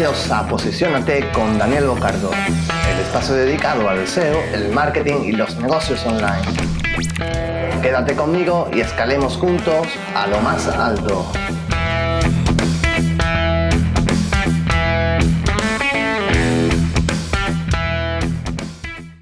Bienvenidos 0.00 0.30
a 0.30 0.48
Posicionate 0.48 1.30
con 1.30 1.58
Daniel 1.58 1.88
Bocardo, 1.88 2.30
el 2.90 3.00
espacio 3.00 3.34
dedicado 3.34 3.86
al 3.86 4.08
SEO, 4.08 4.40
el 4.54 4.72
marketing 4.72 5.24
y 5.24 5.32
los 5.32 5.54
negocios 5.58 6.06
online. 6.06 6.40
Quédate 7.82 8.16
conmigo 8.16 8.70
y 8.72 8.80
escalemos 8.80 9.36
juntos 9.36 9.86
a 10.14 10.26
lo 10.26 10.40
más 10.40 10.66
alto. 10.68 11.30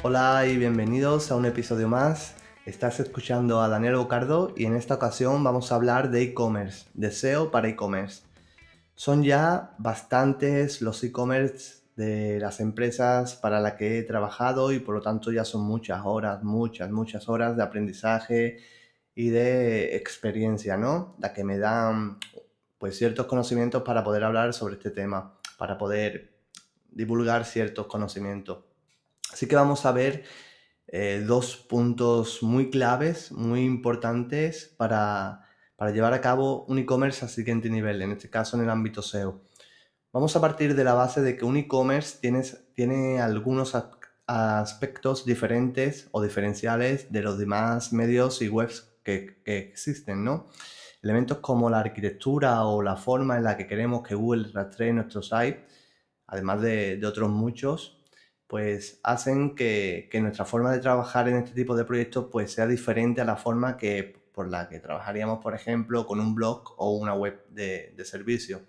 Hola 0.04 0.46
y 0.46 0.58
bienvenidos 0.58 1.32
a 1.32 1.34
un 1.34 1.46
episodio 1.46 1.88
más. 1.88 2.36
Estás 2.66 3.00
escuchando 3.00 3.62
a 3.62 3.68
Daniel 3.68 3.96
Bocardo 3.96 4.52
y 4.56 4.66
en 4.66 4.76
esta 4.76 4.94
ocasión 4.94 5.42
vamos 5.42 5.72
a 5.72 5.74
hablar 5.74 6.12
de 6.12 6.22
e-commerce, 6.22 6.86
de 6.94 7.10
SEO 7.10 7.50
para 7.50 7.66
e-commerce. 7.66 8.27
Son 8.98 9.22
ya 9.22 9.76
bastantes 9.78 10.82
los 10.82 11.04
e-commerce 11.04 11.84
de 11.94 12.40
las 12.40 12.58
empresas 12.58 13.36
para 13.36 13.60
las 13.60 13.74
que 13.74 13.96
he 13.96 14.02
trabajado 14.02 14.72
y 14.72 14.80
por 14.80 14.92
lo 14.92 15.00
tanto 15.00 15.30
ya 15.30 15.44
son 15.44 15.60
muchas 15.62 16.00
horas, 16.04 16.42
muchas, 16.42 16.90
muchas 16.90 17.28
horas 17.28 17.56
de 17.56 17.62
aprendizaje 17.62 18.58
y 19.14 19.28
de 19.28 19.94
experiencia, 19.94 20.76
¿no? 20.76 21.14
La 21.20 21.32
que 21.32 21.44
me 21.44 21.58
dan 21.58 22.18
pues 22.76 22.98
ciertos 22.98 23.26
conocimientos 23.26 23.84
para 23.84 24.02
poder 24.02 24.24
hablar 24.24 24.52
sobre 24.52 24.74
este 24.74 24.90
tema, 24.90 25.38
para 25.58 25.78
poder 25.78 26.36
divulgar 26.90 27.44
ciertos 27.44 27.86
conocimientos. 27.86 28.64
Así 29.32 29.46
que 29.46 29.54
vamos 29.54 29.86
a 29.86 29.92
ver 29.92 30.24
eh, 30.88 31.22
dos 31.24 31.56
puntos 31.56 32.42
muy 32.42 32.68
claves, 32.68 33.30
muy 33.30 33.64
importantes 33.64 34.74
para 34.76 35.47
para 35.78 35.92
llevar 35.92 36.12
a 36.12 36.20
cabo 36.20 36.64
un 36.64 36.80
e-commerce 36.80 37.24
al 37.24 37.30
siguiente 37.30 37.70
nivel, 37.70 38.02
en 38.02 38.10
este 38.10 38.28
caso 38.28 38.56
en 38.56 38.64
el 38.64 38.70
ámbito 38.70 39.00
SEO. 39.00 39.40
Vamos 40.12 40.34
a 40.34 40.40
partir 40.40 40.74
de 40.74 40.82
la 40.82 40.94
base 40.94 41.20
de 41.20 41.36
que 41.36 41.44
un 41.44 41.56
e-commerce 41.56 42.18
tiene, 42.20 42.42
tiene 42.74 43.20
algunos 43.20 43.76
aspectos 44.26 45.24
diferentes 45.24 46.08
o 46.10 46.20
diferenciales 46.20 47.12
de 47.12 47.22
los 47.22 47.38
demás 47.38 47.92
medios 47.92 48.42
y 48.42 48.48
webs 48.48 48.92
que, 49.04 49.40
existen, 49.44 50.24
¿no? 50.24 50.48
Elementos 51.00 51.38
como 51.38 51.70
la 51.70 51.78
arquitectura 51.78 52.64
o 52.64 52.82
la 52.82 52.96
forma 52.96 53.36
en 53.36 53.44
la 53.44 53.56
que 53.56 53.68
queremos 53.68 54.02
que 54.02 54.16
Google 54.16 54.50
rastree 54.52 54.92
nuestro 54.92 55.22
site, 55.22 55.64
además 56.26 56.60
de, 56.60 57.00
otros 57.06 57.30
muchos, 57.30 58.02
pues 58.48 58.98
hacen 59.04 59.54
que, 59.54 60.08
que, 60.10 60.20
nuestra 60.20 60.44
forma 60.44 60.72
de 60.72 60.80
trabajar 60.80 61.28
en 61.28 61.36
este 61.36 61.52
tipo 61.52 61.76
de 61.76 61.84
proyectos 61.84 62.26
pues 62.32 62.50
sea 62.50 62.66
diferente 62.66 63.20
a 63.20 63.24
la 63.24 63.36
forma 63.36 63.76
que 63.76 64.18
por 64.38 64.48
la 64.48 64.68
que 64.68 64.78
trabajaríamos, 64.78 65.40
por 65.42 65.52
ejemplo, 65.56 66.06
con 66.06 66.20
un 66.20 66.36
blog 66.36 66.76
o 66.76 66.96
una 66.96 67.12
web 67.12 67.44
de, 67.48 67.92
servicio. 68.04 68.62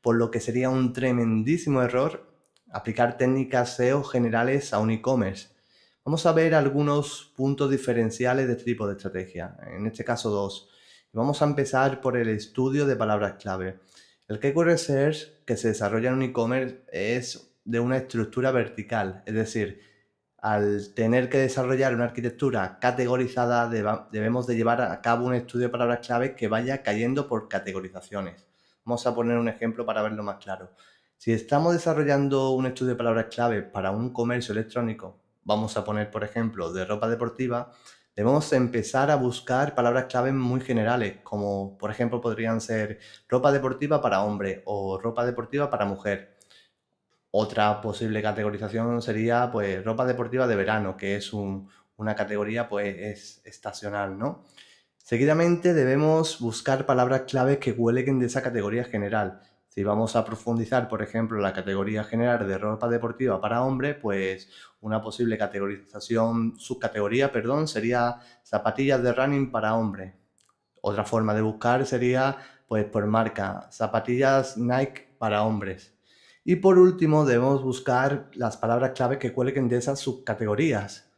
Por 0.00 0.16
lo 0.16 0.32
que 0.32 0.40
sería 0.40 0.70
un 0.70 0.92
tremendísimo 0.92 1.82
error 1.82 2.28
aplicar 2.72 3.16
técnicas 3.16 3.76
SEO 3.76 4.02
generales 4.02 4.72
a 4.72 4.80
un 4.80 4.90
e-commerce. 4.90 5.50
Vamos 6.04 6.26
a 6.26 6.32
ver 6.32 6.52
algunos 6.52 7.32
puntos 7.36 7.70
diferenciales 7.70 8.48
de 8.48 8.54
este 8.54 8.64
tipo 8.64 8.88
de 8.88 8.94
estrategia, 8.94 9.56
en 9.68 9.86
este 9.86 10.02
caso 10.02 10.30
dos. 10.30 10.68
Vamos 11.12 11.42
a 11.42 11.44
empezar 11.44 12.00
por 12.00 12.16
el 12.16 12.28
estudio 12.28 12.84
de 12.84 12.96
palabras 12.96 13.34
clave. 13.40 13.78
El 14.26 14.40
Keyword 14.40 14.66
Research 14.66 15.44
que 15.44 15.56
se 15.56 15.68
desarrolla 15.68 16.08
en 16.08 16.16
un 16.16 16.22
e-commerce 16.22 16.82
es 16.90 17.52
de 17.64 17.78
una 17.78 17.98
estructura 17.98 18.50
vertical, 18.50 19.22
es 19.26 19.34
decir, 19.34 19.80
al 20.40 20.94
tener 20.94 21.28
que 21.28 21.38
desarrollar 21.38 21.94
una 21.94 22.04
arquitectura 22.04 22.78
categorizada, 22.80 23.68
debemos 23.68 24.46
de 24.46 24.56
llevar 24.56 24.80
a 24.82 25.00
cabo 25.00 25.26
un 25.26 25.34
estudio 25.34 25.66
de 25.66 25.72
palabras 25.72 26.06
clave 26.06 26.36
que 26.36 26.46
vaya 26.46 26.82
cayendo 26.82 27.26
por 27.26 27.48
categorizaciones. 27.48 28.46
Vamos 28.84 29.06
a 29.06 29.14
poner 29.14 29.36
un 29.36 29.48
ejemplo 29.48 29.84
para 29.84 30.02
verlo 30.02 30.22
más 30.22 30.36
claro. 30.36 30.70
Si 31.16 31.32
estamos 31.32 31.72
desarrollando 31.72 32.50
un 32.50 32.66
estudio 32.66 32.92
de 32.92 32.96
palabras 32.96 33.26
clave 33.26 33.62
para 33.62 33.90
un 33.90 34.12
comercio 34.12 34.52
electrónico, 34.52 35.20
vamos 35.42 35.76
a 35.76 35.84
poner, 35.84 36.10
por 36.10 36.22
ejemplo, 36.22 36.72
de 36.72 36.84
ropa 36.84 37.08
deportiva, 37.08 37.72
debemos 38.14 38.52
empezar 38.52 39.10
a 39.10 39.16
buscar 39.16 39.74
palabras 39.74 40.04
clave 40.04 40.32
muy 40.32 40.60
generales, 40.60 41.16
como 41.24 41.76
por 41.76 41.90
ejemplo 41.90 42.20
podrían 42.20 42.60
ser 42.60 43.00
ropa 43.28 43.50
deportiva 43.50 44.00
para 44.00 44.22
hombre 44.22 44.62
o 44.66 44.98
ropa 44.98 45.26
deportiva 45.26 45.68
para 45.68 45.84
mujer 45.84 46.37
otra 47.40 47.80
posible 47.80 48.20
categorización 48.20 49.00
sería 49.00 49.50
pues 49.52 49.84
ropa 49.84 50.04
deportiva 50.04 50.48
de 50.48 50.56
verano, 50.56 50.96
que 50.96 51.14
es 51.14 51.32
una 51.32 52.14
categoría 52.16 52.68
pues 52.68 52.96
es 52.98 53.40
estacional, 53.44 54.18
¿no? 54.18 54.44
Seguidamente 54.96 55.72
debemos 55.72 56.40
buscar 56.40 56.84
palabras 56.84 57.22
claves 57.28 57.58
que 57.58 57.70
huelen 57.70 58.18
de 58.18 58.26
esa 58.26 58.42
categoría 58.42 58.84
general. 58.84 59.40
Si 59.68 59.84
vamos 59.84 60.16
a 60.16 60.24
profundizar, 60.24 60.88
por 60.88 61.00
ejemplo, 61.00 61.40
la 61.40 61.52
categoría 61.52 62.02
general 62.02 62.48
de 62.48 62.58
ropa 62.58 62.88
deportiva 62.88 63.40
para 63.40 63.62
hombre, 63.62 63.94
pues 63.94 64.50
una 64.80 65.00
posible 65.00 65.38
categorización, 65.38 66.58
subcategoría, 66.58 67.30
perdón, 67.30 67.68
sería 67.68 68.18
zapatillas 68.42 69.00
de 69.00 69.12
running 69.12 69.52
para 69.52 69.76
hombre. 69.76 70.16
Otra 70.80 71.04
forma 71.04 71.34
de 71.34 71.42
buscar 71.42 71.86
sería, 71.86 72.36
pues 72.66 72.84
por 72.86 73.06
marca, 73.06 73.68
zapatillas 73.70 74.56
Nike 74.56 75.14
para 75.18 75.44
hombres. 75.44 75.97
Y 76.48 76.56
por 76.56 76.78
último, 76.78 77.26
debemos 77.26 77.62
buscar 77.62 78.30
las 78.32 78.56
palabras 78.56 78.92
clave 78.92 79.18
que 79.18 79.34
cuelguen 79.34 79.68
de 79.68 79.76
esas 79.76 80.00
subcategorías. 80.00 81.12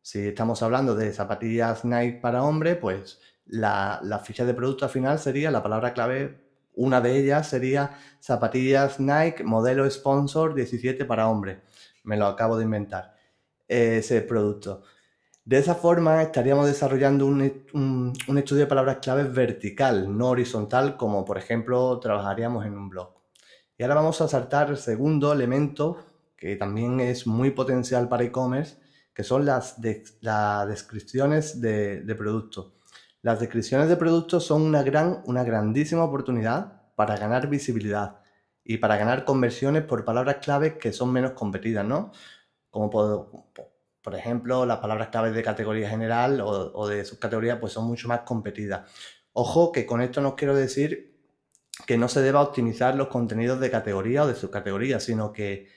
Si 0.00 0.28
estamos 0.28 0.62
hablando 0.62 0.94
de 0.94 1.12
zapatillas 1.12 1.84
Nike 1.84 2.20
para 2.20 2.44
hombre, 2.44 2.76
pues 2.76 3.18
la, 3.46 4.00
ficha 4.24 4.44
de 4.44 4.54
producto 4.54 4.88
final 4.88 5.18
sería 5.18 5.50
la 5.50 5.60
palabra 5.60 5.92
clave, 5.92 6.38
una 6.76 7.00
de 7.00 7.18
ellas 7.18 7.48
sería 7.48 7.98
zapatillas 8.20 9.00
Nike 9.00 9.42
modelo 9.42 9.90
sponsor 9.90 10.54
17 10.54 11.04
para 11.04 11.26
hombre. 11.26 11.62
Me 12.04 12.16
lo 12.16 12.26
acabo 12.26 12.56
de 12.56 12.62
inventar, 12.62 13.16
ese 13.66 14.20
producto. 14.20 14.84
De 15.44 15.58
esa 15.58 15.74
forma 15.74 16.22
estaríamos 16.22 16.68
desarrollando 16.68 17.26
un, 17.26 18.12
un 18.28 18.38
estudio 18.38 18.60
de 18.60 18.68
palabras 18.68 18.98
claves 19.02 19.34
vertical, 19.34 20.16
no 20.16 20.28
horizontal, 20.28 20.96
como 20.96 21.24
por 21.24 21.38
ejemplo 21.38 21.98
trabajaríamos 21.98 22.64
en 22.64 22.74
un 22.78 22.88
blog. 22.88 23.25
Y 23.78 23.82
ahora 23.82 23.96
vamos 23.96 24.20
a 24.22 24.28
saltar 24.28 24.70
el 24.70 24.78
segundo 24.78 25.32
elemento 25.32 25.98
que 26.36 26.56
también 26.56 27.00
es 27.00 27.26
muy 27.26 27.50
potencial 27.50 28.08
para 28.08 28.24
e-commerce, 28.24 28.78
que 29.14 29.22
son 29.22 29.44
las, 29.46 29.76
las 30.20 30.68
descripciones 30.68 31.60
de, 31.60 32.14
productos. 32.16 32.72
Las 33.22 33.40
descripciones 33.40 33.88
de 33.88 33.96
productos 33.96 34.44
son 34.44 34.62
una, 34.62 34.82
gran, 34.82 35.22
una 35.26 35.44
grandísima 35.44 36.04
oportunidad 36.04 36.82
para 36.94 37.16
ganar 37.16 37.48
visibilidad 37.48 38.20
y 38.64 38.78
para 38.78 38.96
ganar 38.96 39.24
conversiones 39.24 39.84
por 39.84 40.04
palabras 40.04 40.36
claves 40.42 40.74
que 40.74 40.92
son 40.92 41.12
menos 41.12 41.32
competidas, 41.32 41.84
¿no? 41.84 42.12
Como 42.70 42.90
por, 42.90 43.30
por 44.02 44.14
ejemplo, 44.14 44.66
las 44.66 44.78
palabras 44.78 45.08
claves 45.08 45.34
de 45.34 45.42
categoría 45.42 45.88
general 45.88 46.40
o, 46.40 46.72
o 46.74 46.88
de 46.88 47.04
subcategoría 47.04 47.60
pues 47.60 47.72
son 47.72 47.86
mucho 47.86 48.08
más 48.08 48.20
competidas. 48.20 48.90
Ojo 49.32 49.72
que 49.72 49.86
con 49.86 50.00
esto 50.02 50.20
no 50.20 50.36
quiero 50.36 50.54
decir 50.54 51.15
que 51.86 51.96
no 51.96 52.08
se 52.08 52.20
deba 52.20 52.40
optimizar 52.42 52.94
los 52.96 53.08
contenidos 53.08 53.60
de 53.60 53.70
categoría 53.70 54.24
o 54.24 54.26
de 54.26 54.34
subcategoría, 54.34 55.00
sino 55.00 55.32
que 55.32 55.68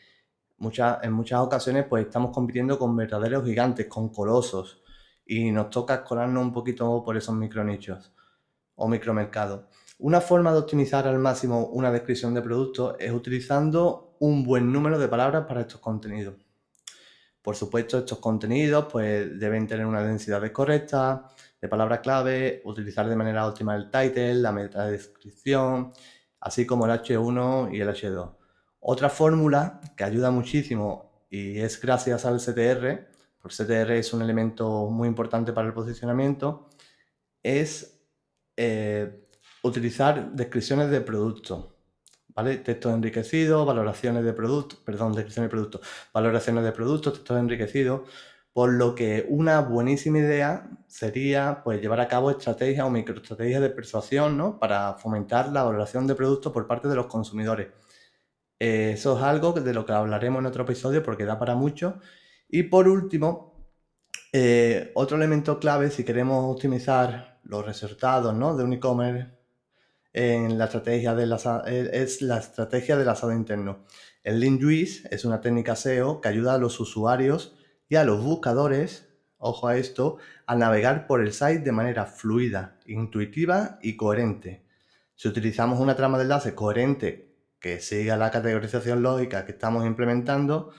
en 0.59 1.13
muchas 1.13 1.39
ocasiones 1.39 1.85
pues 1.87 2.05
estamos 2.05 2.31
compitiendo 2.31 2.77
con 2.77 2.95
verdaderos 2.95 3.45
gigantes, 3.45 3.87
con 3.87 4.09
colosos, 4.09 4.81
y 5.25 5.51
nos 5.51 5.69
toca 5.69 6.03
colarnos 6.03 6.43
un 6.43 6.51
poquito 6.51 7.03
por 7.05 7.15
esos 7.15 7.35
micronichos 7.35 8.11
o 8.75 8.87
micromercados. 8.87 9.65
Una 9.99 10.21
forma 10.21 10.51
de 10.51 10.59
optimizar 10.59 11.07
al 11.07 11.19
máximo 11.19 11.67
una 11.67 11.91
descripción 11.91 12.33
de 12.33 12.41
producto 12.41 12.97
es 12.97 13.11
utilizando 13.11 14.15
un 14.19 14.43
buen 14.43 14.73
número 14.73 14.97
de 14.97 15.07
palabras 15.07 15.45
para 15.45 15.61
estos 15.61 15.79
contenidos. 15.79 16.48
Por 17.41 17.55
supuesto, 17.55 17.99
estos 17.99 18.19
contenidos 18.19 18.85
pues, 18.91 19.39
deben 19.39 19.67
tener 19.67 19.85
una 19.85 20.03
densidad 20.03 20.49
correcta, 20.51 21.29
de 21.61 21.67
palabra 21.67 22.01
clave, 22.01 22.61
utilizar 22.65 23.07
de 23.09 23.15
manera 23.15 23.47
óptima 23.47 23.75
el 23.75 23.89
title, 23.91 24.35
la 24.35 24.51
meta 24.51 24.85
de 24.85 24.93
descripción, 24.93 25.91
así 26.39 26.65
como 26.65 26.85
el 26.85 26.91
H1 26.91 27.73
y 27.73 27.81
el 27.81 27.89
H2. 27.89 28.35
Otra 28.79 29.09
fórmula 29.09 29.81
que 29.97 30.05
ayuda 30.05 30.31
muchísimo 30.31 31.25
y 31.29 31.59
es 31.59 31.79
gracias 31.81 32.25
al 32.25 32.39
CTR, 32.39 33.07
porque 33.41 33.55
CTR 33.55 33.91
es 33.91 34.13
un 34.13 34.21
elemento 34.21 34.87
muy 34.89 35.07
importante 35.07 35.51
para 35.51 35.67
el 35.67 35.73
posicionamiento, 35.73 36.69
es 37.43 38.01
eh, 38.55 39.25
utilizar 39.63 40.31
descripciones 40.31 40.89
de 40.89 41.01
producto. 41.01 41.78
¿Vale? 42.39 42.55
Textos 42.55 42.93
enriquecidos, 42.93 43.67
valoraciones 43.67 44.23
de 44.23 44.31
producto, 44.31 44.77
perdón, 44.85 45.11
descripciones 45.11 45.47
de 45.47 45.51
producto, 45.51 45.81
valoraciones 46.13 46.63
de 46.63 46.71
productos, 46.71 47.15
textos 47.15 47.37
enriquecidos, 47.37 48.03
por 48.53 48.71
lo 48.71 48.95
que 48.95 49.25
una 49.27 49.59
buenísima 49.59 50.19
idea 50.19 50.69
sería 50.87 51.61
pues, 51.65 51.81
llevar 51.81 51.99
a 51.99 52.07
cabo 52.07 52.31
estrategias 52.31 52.85
o 52.85 52.89
microestrategias 52.89 53.61
de 53.61 53.69
persuasión 53.71 54.37
¿no? 54.37 54.57
para 54.57 54.93
fomentar 54.93 55.51
la 55.51 55.63
valoración 55.63 56.07
de 56.07 56.15
productos 56.15 56.53
por 56.53 56.65
parte 56.65 56.87
de 56.87 56.95
los 56.95 57.07
consumidores. 57.07 57.67
Eh, 58.57 58.91
eso 58.93 59.17
es 59.17 59.23
algo 59.23 59.51
de 59.51 59.73
lo 59.73 59.85
que 59.85 59.91
hablaremos 59.91 60.39
en 60.39 60.45
otro 60.45 60.63
episodio 60.63 61.03
porque 61.03 61.25
da 61.25 61.37
para 61.37 61.55
mucho. 61.55 61.99
Y 62.47 62.63
por 62.63 62.87
último, 62.87 63.69
eh, 64.31 64.93
otro 64.95 65.17
elemento 65.17 65.59
clave 65.59 65.91
si 65.91 66.05
queremos 66.05 66.55
optimizar 66.55 67.41
los 67.43 67.65
resultados 67.65 68.33
¿no? 68.33 68.55
de 68.55 68.63
un 68.63 68.71
e-commerce 68.71 69.38
en 70.13 70.57
la 70.57 70.65
estrategia 70.65 71.15
de 71.15 71.25
eh, 71.67 71.89
es 71.93 72.21
la 72.21 72.37
estrategia 72.37 72.97
del 72.97 73.09
asado 73.09 73.31
interno. 73.31 73.85
El 74.23 74.39
Lean 74.39 74.59
Juice 74.59 75.07
es 75.11 75.25
una 75.25 75.41
técnica 75.41 75.75
SEO 75.75 76.21
que 76.21 76.29
ayuda 76.29 76.55
a 76.55 76.57
los 76.57 76.79
usuarios 76.79 77.55
y 77.87 77.95
a 77.95 78.03
los 78.03 78.23
buscadores, 78.23 79.07
ojo 79.37 79.67
a 79.67 79.77
esto, 79.77 80.17
a 80.45 80.55
navegar 80.55 81.07
por 81.07 81.21
el 81.21 81.31
site 81.31 81.59
de 81.59 81.71
manera 81.71 82.05
fluida, 82.05 82.77
intuitiva 82.85 83.79
y 83.81 83.95
coherente. 83.95 84.65
Si 85.15 85.27
utilizamos 85.27 85.79
una 85.79 85.95
trama 85.95 86.17
de 86.17 86.23
enlace 86.23 86.55
coherente 86.55 87.35
que 87.59 87.79
siga 87.79 88.17
la 88.17 88.31
categorización 88.31 89.01
lógica 89.01 89.45
que 89.45 89.51
estamos 89.51 89.85
implementando, 89.85 90.71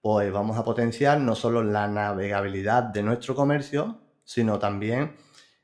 pues 0.00 0.30
vamos 0.32 0.58
a 0.58 0.64
potenciar 0.64 1.20
no 1.20 1.34
solo 1.34 1.62
la 1.62 1.88
navegabilidad 1.88 2.82
de 2.82 3.02
nuestro 3.02 3.34
comercio, 3.34 4.00
sino 4.24 4.58
también 4.58 5.16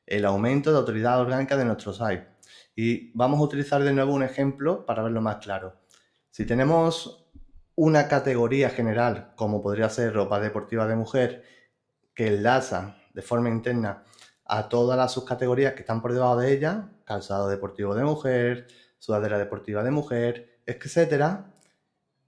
el 0.07 0.25
aumento 0.25 0.73
de 0.73 0.79
autoridad 0.79 1.21
orgánica 1.21 1.57
de 1.57 1.65
nuestro 1.65 1.93
site. 1.93 2.27
Y 2.75 3.13
vamos 3.17 3.41
a 3.41 3.45
utilizar 3.45 3.83
de 3.83 3.93
nuevo 3.93 4.15
un 4.15 4.23
ejemplo 4.23 4.87
para 4.87 5.03
verlo 5.03 5.21
más 5.21 5.37
claro. 5.37 5.75
Si 6.31 6.47
tenemos 6.47 7.31
una 7.75 8.09
categoría 8.09 8.71
general, 8.71 9.33
como 9.37 9.63
podría 9.63 9.89
ser 9.89 10.15
ropa 10.15 10.41
deportiva 10.41 10.87
de 10.87 10.97
mujer, 10.97 11.45
que 12.15 12.29
enlaza 12.29 12.97
de 13.15 13.23
forma 13.23 13.49
interna 13.49 14.05
a 14.45 14.69
todas 14.69 14.99
las 14.99 15.13
subcategorías 15.13 15.75
que 15.75 15.81
están 15.81 16.03
por 16.03 16.13
debajo 16.13 16.37
de 16.37 16.53
ella, 16.53 16.91
calzado 17.05 17.49
deportivo 17.49 17.95
de 17.95 18.05
mujer, 18.05 18.67
sudadera 18.99 19.39
deportiva 19.39 19.83
de 19.83 19.91
mujer, 19.91 20.61
etcétera, 20.67 21.53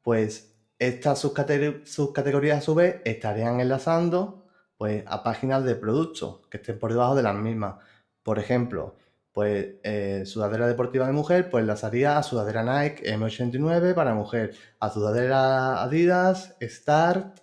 pues 0.03 0.57
estas 0.79 1.21
subcategorías 1.21 2.59
a 2.59 2.61
su 2.61 2.75
vez 2.75 3.03
estarían 3.05 3.61
enlazando 3.61 4.47
pues, 4.77 5.05
a 5.07 5.23
páginas 5.23 5.65
de 5.65 5.77
productos 5.77 6.47
que 6.49 6.57
estén 6.57 6.79
por 6.79 6.93
debajo 6.93 7.15
de 7.15 7.23
las 7.23 7.37
mismas. 7.37 7.77
Por 8.23 8.39
ejemplo, 8.39 8.97
pues 9.33 9.77
eh, 9.83 10.25
sudadera 10.27 10.67
deportiva 10.67 11.07
de 11.07 11.13
mujer, 11.13 11.51
pues 11.51 11.63
enlazaría 11.63 12.19
a 12.19 12.23
sudadera 12.23 12.63
Nike 12.63 13.15
M89 13.17 13.95
para 13.95 14.15
mujer, 14.15 14.55
a 14.79 14.91
sudadera 14.91 15.83
Adidas, 15.83 16.55
Start 16.61 17.41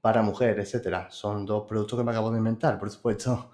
para 0.00 0.22
mujer, 0.22 0.58
etcétera. 0.60 1.08
Son 1.10 1.46
dos 1.46 1.64
productos 1.66 1.98
que 1.98 2.04
me 2.04 2.10
acabo 2.10 2.30
de 2.30 2.38
inventar, 2.38 2.78
por 2.78 2.90
supuesto. 2.90 3.50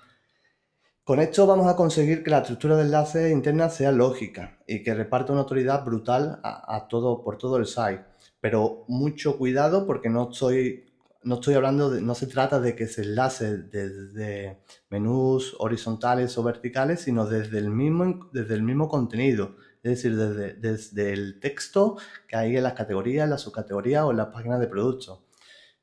Con 1.04 1.20
esto 1.20 1.46
vamos 1.46 1.66
a 1.66 1.76
conseguir 1.76 2.22
que 2.22 2.30
la 2.30 2.40
estructura 2.40 2.76
de 2.76 2.82
enlace 2.82 3.30
interna 3.30 3.70
sea 3.70 3.92
lógica 3.92 4.58
y 4.66 4.82
que 4.82 4.92
reparta 4.92 5.32
una 5.32 5.40
autoridad 5.40 5.82
brutal 5.82 6.38
a, 6.42 6.86
todo, 6.88 7.22
por 7.22 7.38
todo 7.38 7.56
el 7.56 7.66
site. 7.66 8.04
Pero 8.40 8.84
mucho 8.88 9.38
cuidado 9.38 9.86
porque 9.86 10.10
no 10.10 10.30
estoy 10.30 10.87
no 11.22 11.36
estoy 11.36 11.54
hablando 11.54 11.90
de, 11.90 12.00
no 12.00 12.14
se 12.14 12.26
trata 12.26 12.60
de 12.60 12.74
que 12.76 12.86
se 12.86 13.02
enlace 13.02 13.58
desde 13.58 14.62
menús 14.88 15.56
horizontales 15.58 16.36
o 16.38 16.42
verticales, 16.42 17.00
sino 17.00 17.26
desde 17.26 17.58
el 17.58 17.70
mismo, 17.70 18.28
desde 18.32 18.54
el 18.54 18.62
mismo 18.62 18.88
contenido. 18.88 19.56
Es 19.82 19.92
decir, 20.02 20.16
desde, 20.16 20.54
desde 20.54 21.12
el 21.12 21.40
texto 21.40 21.96
que 22.26 22.36
hay 22.36 22.56
en 22.56 22.62
las 22.62 22.74
categorías, 22.74 23.24
en 23.24 23.30
las 23.30 23.42
subcategorías 23.42 24.04
o 24.04 24.10
en 24.10 24.16
las 24.16 24.28
páginas 24.28 24.60
de 24.60 24.66
productos. 24.68 25.24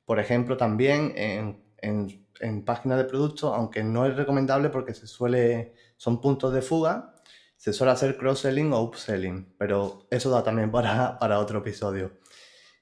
Por 0.05 0.19
ejemplo, 0.19 0.57
también 0.57 1.13
en, 1.15 1.63
en, 1.77 2.27
en 2.39 2.65
páginas 2.65 2.97
de 2.97 3.05
productos, 3.05 3.53
aunque 3.53 3.83
no 3.83 4.05
es 4.05 4.15
recomendable 4.15 4.69
porque 4.69 4.93
se 4.93 5.07
suele, 5.07 5.73
son 5.97 6.21
puntos 6.21 6.53
de 6.53 6.61
fuga, 6.61 7.15
se 7.57 7.73
suele 7.73 7.93
hacer 7.93 8.17
cross-selling 8.17 8.73
o 8.73 8.81
upselling, 8.81 9.55
pero 9.57 10.07
eso 10.11 10.29
da 10.29 10.43
también 10.43 10.71
para, 10.71 11.17
para 11.19 11.39
otro 11.39 11.59
episodio. 11.59 12.11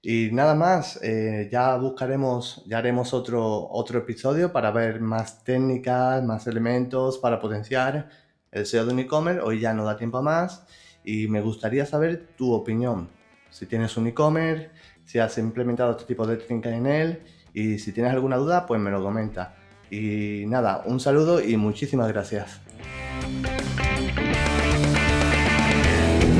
Y 0.05 0.31
nada 0.33 0.53
más, 0.53 1.00
eh, 1.01 1.47
ya 1.50 1.77
buscaremos, 1.77 2.61
ya 2.65 2.79
haremos 2.79 3.13
otro, 3.13 3.69
otro 3.71 4.00
episodio 4.00 4.51
para 4.51 4.69
ver 4.69 5.00
más 5.00 5.45
técnicas, 5.45 6.21
más 6.25 6.45
elementos 6.45 7.17
para 7.19 7.39
potenciar 7.39 8.09
el 8.51 8.65
SEO 8.65 8.85
de 8.85 8.91
un 8.91 9.00
e-commerce. 9.00 9.39
Hoy 9.39 9.61
ya 9.61 9.73
no 9.73 9.85
da 9.85 9.95
tiempo 9.95 10.21
más 10.21 10.65
y 11.05 11.29
me 11.29 11.39
gustaría 11.39 11.85
saber 11.85 12.27
tu 12.35 12.51
opinión. 12.51 13.07
Si 13.50 13.65
tienes 13.65 13.95
un 13.95 14.07
e-commerce, 14.07 14.71
si 15.05 15.19
has 15.19 15.38
implementado 15.38 15.91
este 15.91 16.03
tipo 16.03 16.27
de 16.27 16.35
técnicas 16.35 16.73
en 16.73 16.85
él 16.85 17.23
y 17.53 17.79
si 17.79 17.94
tienes 17.94 18.11
alguna 18.11 18.35
duda, 18.35 18.65
pues 18.65 18.81
me 18.81 18.91
lo 18.91 19.01
comenta. 19.01 19.55
Y 19.89 20.44
nada, 20.47 20.83
un 20.85 21.00
saludo 21.00 21.41
y 21.41 21.55
muchísimas 21.55 22.09
gracias. 22.09 22.59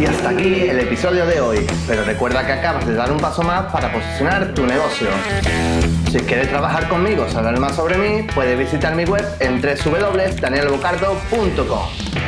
Y 0.04 0.06
hasta 0.06 0.30
aquí 0.32 0.68
el 0.68 0.82
episodio 0.82 1.26
de 1.26 1.40
hoy, 1.40 1.66
pero 1.88 2.04
recuerda 2.04 2.46
que 2.46 2.52
acabas 2.52 2.86
de 2.86 2.94
dar 2.94 3.10
un 3.10 3.22
paso 3.22 3.42
más 3.42 3.72
para 3.72 3.90
posicionar 3.90 4.54
tu 4.54 4.68
negocio. 4.68 5.08
Si 6.12 6.20
quieres 6.20 6.50
trabajar 6.50 6.90
conmigo 6.90 7.24
o 7.24 7.30
saber 7.30 7.58
más 7.58 7.78
sobre 7.78 7.98
mí, 7.98 8.28
puedes 8.36 8.60
visitar 8.60 8.96
mi 8.96 9.06
web 9.06 9.26
en 9.40 9.62
www.danielbocardo.com. 9.62 12.23